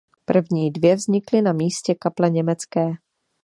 První 0.25 0.71
dvě 0.71 0.95
vznikly 0.95 1.41
na 1.41 1.53
místě 1.53 1.95
kaple 2.01 2.29
německé. 2.29 2.91